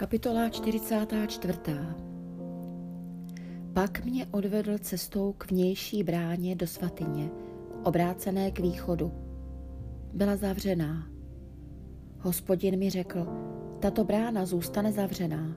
[0.00, 1.58] Kapitola 44.
[3.72, 7.30] Pak mě odvedl cestou k vnější bráně do svatyně,
[7.84, 9.12] obrácené k východu.
[10.12, 11.06] Byla zavřená.
[12.18, 13.26] Hospodin mi řekl,
[13.80, 15.56] tato brána zůstane zavřená,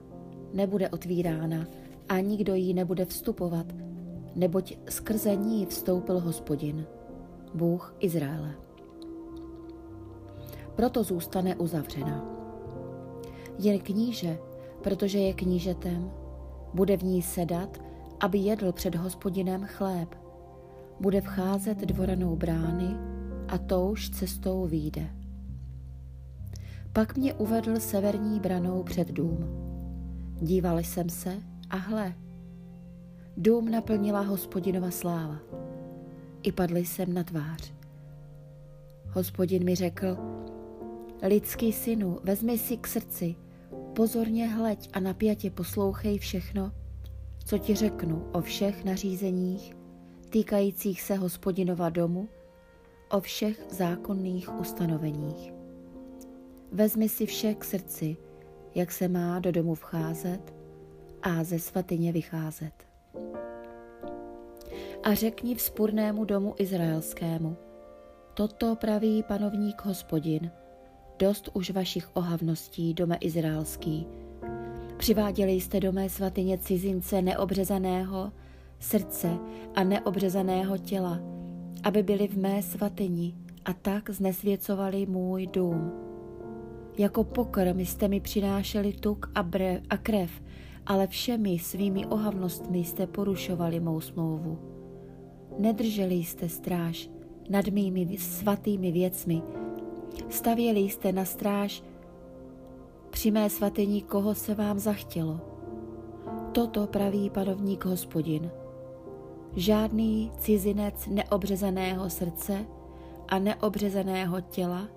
[0.52, 1.66] nebude otvírána
[2.08, 3.66] a nikdo jí nebude vstupovat,
[4.34, 6.86] neboť skrze ní vstoupil hospodin,
[7.54, 8.54] Bůh Izraele.
[10.76, 12.33] Proto zůstane uzavřena.
[13.58, 14.38] Jen kníže,
[14.82, 16.10] protože je knížetem,
[16.74, 17.78] bude v ní sedat,
[18.20, 20.14] aby jedl před hospodinem chléb.
[21.00, 22.96] Bude vcházet dvoranou brány
[23.48, 25.10] a touž cestou výjde.
[26.92, 29.38] Pak mě uvedl severní branou před dům.
[30.40, 31.36] Díval jsem se
[31.70, 32.14] a hle,
[33.36, 35.38] dům naplnila hospodinova sláva.
[36.42, 37.72] I padl jsem na tvář.
[39.08, 40.16] Hospodin mi řekl,
[41.22, 43.34] lidský synu, vezmi si k srdci,
[43.94, 46.72] pozorně hleď a napjatě poslouchej všechno,
[47.44, 49.76] co ti řeknu o všech nařízeních
[50.30, 52.28] týkajících se hospodinova domu,
[53.10, 55.52] o všech zákonných ustanoveních.
[56.72, 58.16] Vezmi si vše k srdci,
[58.74, 60.54] jak se má do domu vcházet
[61.22, 62.72] a ze svatyně vycházet.
[65.02, 67.56] A řekni vzpurnému domu izraelskému,
[68.34, 70.50] toto praví panovník hospodin,
[71.18, 74.06] dost už vašich ohavností, dome izraelský.
[74.96, 78.32] Přiváděli jste do mé svatyně cizince neobřezaného
[78.78, 79.38] srdce
[79.74, 81.20] a neobřezaného těla,
[81.82, 85.92] aby byli v mé svatyni a tak znesvěcovali můj dům.
[86.98, 90.30] Jako pokrm jste mi přinášeli tuk a, brev a krev,
[90.86, 94.58] ale všemi svými ohavnostmi jste porušovali mou smlouvu.
[95.58, 97.10] Nedrželi jste stráž
[97.50, 99.42] nad mými svatými věcmi,
[100.28, 101.82] stavěli jste na stráž
[103.10, 105.40] při mé svatyni, koho se vám zachtělo.
[106.52, 108.50] Toto praví panovník hospodin.
[109.56, 112.66] Žádný cizinec neobřezaného srdce
[113.28, 114.88] a neobřezaného těla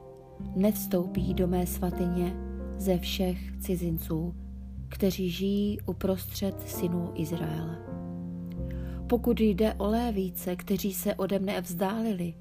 [0.56, 2.36] nevstoupí do mé svatyně
[2.78, 4.36] ze všech cizinců,
[4.90, 7.78] kteří žijí uprostřed synů Izraele.
[9.08, 12.34] Pokud jde o lévíce, kteří se ode mne vzdálili,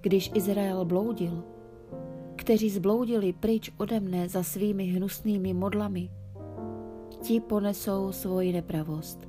[0.00, 1.44] když Izrael bloudil,
[2.48, 6.08] kteří zbloudili pryč ode mne za svými hnusnými modlami,
[7.20, 9.28] ti ponesou svoji nepravost.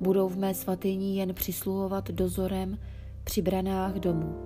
[0.00, 2.78] Budou v mé svatyni jen přisluhovat dozorem
[3.24, 4.38] při branách domu.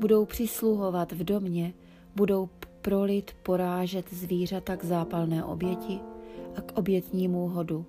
[0.00, 1.74] Budou přisluhovat v domě,
[2.16, 2.48] budou
[2.80, 6.00] prolit porážet zvířata k zápalné oběti
[6.56, 7.86] a k obětnímu hodu.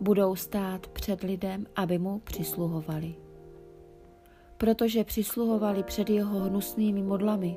[0.00, 3.14] Budou stát před lidem, aby mu přisluhovali.
[4.56, 7.56] Protože přisluhovali před jeho hnusnými modlami,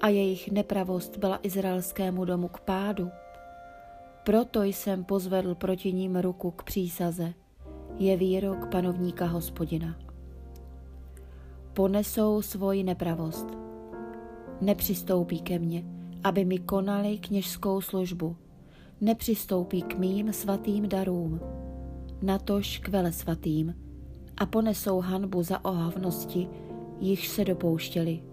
[0.00, 3.10] a jejich nepravost byla izraelskému domu k pádu.
[4.24, 7.34] Proto jsem pozvedl proti ním ruku k přísaze,
[7.98, 9.96] je výrok panovníka hospodina.
[11.72, 13.46] Ponesou svoji nepravost.
[14.60, 15.84] Nepřistoupí ke mně,
[16.24, 18.36] aby mi konali kněžskou službu.
[19.00, 21.40] Nepřistoupí k mým svatým darům,
[22.22, 23.74] natož k vele svatým,
[24.36, 26.48] a ponesou hanbu za ohavnosti,
[27.00, 28.27] jichž se dopouštěli.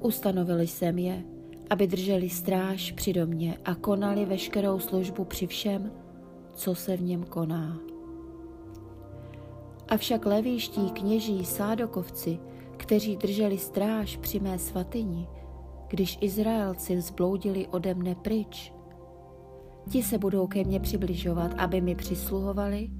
[0.00, 1.24] Ustanovili jsem je,
[1.70, 5.92] aby drželi stráž při domě a konali veškerou službu při všem,
[6.54, 7.80] co se v něm koná.
[9.88, 12.38] Avšak levíští kněží sádokovci,
[12.76, 15.28] kteří drželi stráž při mé svatyni,
[15.88, 18.72] když Izraelci zbloudili ode mne pryč,
[19.90, 22.90] ti se budou ke mně přibližovat, aby mi přisluhovali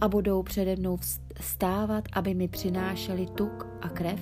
[0.00, 0.98] a budou přede mnou
[1.40, 4.20] vstávat, aby mi přinášeli tuk a krev,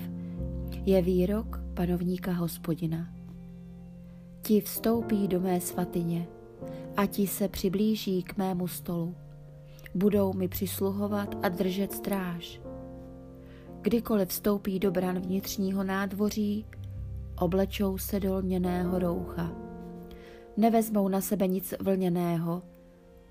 [0.86, 3.08] je výrok panovníka hospodina.
[4.42, 6.26] Ti vstoupí do mé svatyně
[6.96, 9.14] a ti se přiblíží k mému stolu.
[9.94, 12.60] Budou mi přisluhovat a držet stráž.
[13.82, 16.66] Kdykoliv vstoupí do bran vnitřního nádvoří,
[17.38, 19.52] oblečou se do lněného roucha.
[20.56, 22.62] Nevezmou na sebe nic vlněného,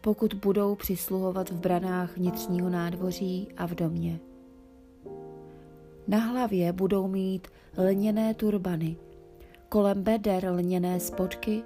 [0.01, 4.19] pokud budou přisluhovat v branách vnitřního nádvoří a v domě.
[6.11, 7.47] Na hlavě budou mít
[7.77, 8.97] lněné turbany,
[9.69, 11.63] kolem beder lněné spodky,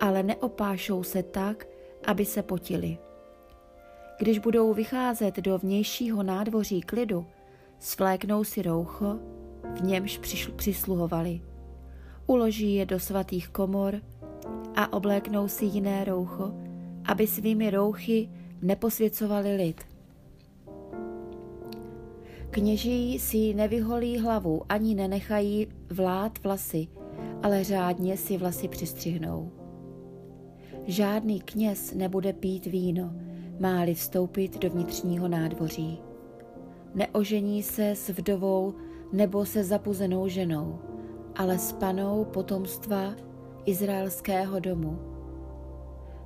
[0.00, 1.66] ale neopášou se tak,
[2.06, 2.98] aby se potili.
[4.18, 7.26] Když budou vycházet do vnějšího nádvoří klidu,
[7.78, 9.18] svléknou si roucho,
[9.74, 10.20] v němž
[10.56, 11.40] přisluhovali.
[12.26, 14.00] Uloží je do svatých komor
[14.76, 16.54] a obléknou si jiné roucho,
[17.04, 18.30] aby svými rouchy
[18.62, 19.93] neposvěcovali lid.
[22.54, 26.88] Kněží si nevyholí hlavu ani nenechají vlád vlasy,
[27.42, 29.50] ale řádně si vlasy přistřihnou.
[30.86, 33.12] Žádný kněz nebude pít víno,
[33.60, 35.98] máli vstoupit do vnitřního nádvoří.
[36.94, 38.74] Neožení se s vdovou
[39.12, 40.78] nebo se zapuzenou ženou,
[41.36, 43.14] ale s panou potomstva
[43.64, 44.98] izraelského domu.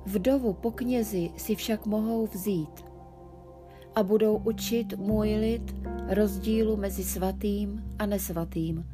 [0.05, 2.88] Vdovu po knězi si však mohou vzít
[3.99, 5.75] a budou učit můj lid
[6.07, 8.85] rozdílu mezi svatým a nesvatým.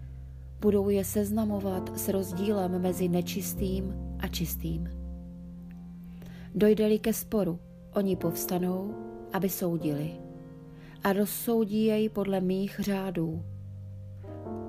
[0.61, 4.89] Budou je seznamovat s rozdílem mezi nečistým a čistým.
[6.55, 7.59] Dojde-li ke sporu,
[7.93, 8.95] oni povstanou,
[9.33, 10.11] aby soudili
[11.03, 13.43] a rozsoudí jej podle mých řádů.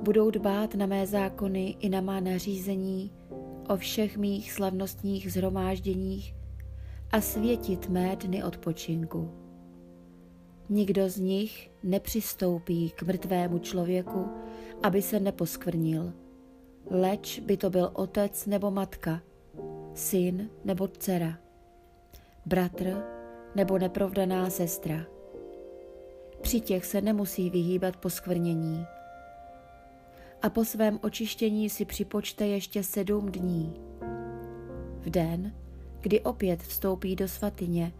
[0.03, 3.11] Budou dbát na mé zákony i na má nařízení
[3.69, 6.35] o všech mých slavnostních zhromážděních
[7.11, 9.45] a světit mé dny odpočinku.
[10.69, 14.29] Nikdo z nich nepřistoupí k mrtvému člověku,
[14.83, 16.13] aby se neposkvrnil.
[16.91, 19.23] Leč by to byl otec nebo matka,
[19.95, 21.39] syn nebo dcera,
[22.47, 23.05] bratr
[23.55, 25.07] nebo neprovdaná sestra.
[26.41, 28.87] Při těch se nemusí vyhýbat poskvrnění.
[30.43, 33.75] A po svém očištění si připočte ještě sedm dní.
[34.99, 35.55] V den,
[36.01, 37.93] kdy opět vstoupí do svatyně,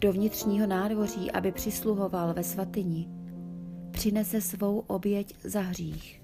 [0.00, 3.08] do vnitřního nádvoří, aby přisluhoval ve svatyni,
[3.90, 6.22] přinese svou oběť za hřích.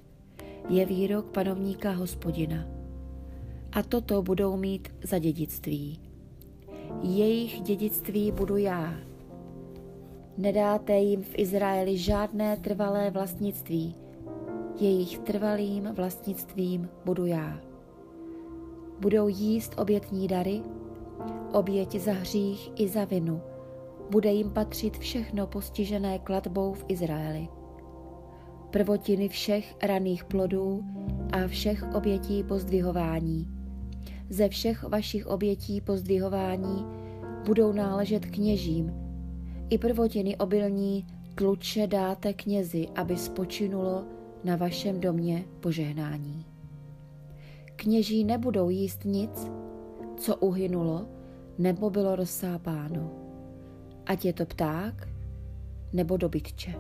[0.69, 2.67] Je výrok panovníka hospodina.
[3.73, 6.01] A toto budou mít za dědictví.
[7.03, 8.95] Jejich dědictví budu já.
[10.39, 13.95] Nedáte jim v Izraeli žádné trvalé vlastnictví.
[14.81, 17.61] Jejich trvalým vlastnictvím budu já.
[19.01, 20.63] Budou jíst obětní dary,
[21.53, 23.41] oběť za hřích i za vinu,
[24.11, 27.49] bude jim patřit všechno postižené kladbou v Izraeli.
[28.71, 30.85] Prvotiny všech raných plodů
[31.33, 33.49] a všech obětí pozdvihování.
[34.31, 36.85] Ze všech vašich obětí pozdvihování
[37.47, 38.93] budou náležet kněžím.
[39.71, 44.05] I prvotiny obilní tluče dáte knězi, aby spočinulo
[44.45, 46.47] na vašem domě požehnání.
[47.77, 49.51] Kněží nebudou jíst nic,
[50.17, 51.07] co uhynulo
[51.59, 53.30] nebo bylo rozsápáno
[54.11, 55.07] ať je to pták
[55.95, 56.75] nebo dobytče.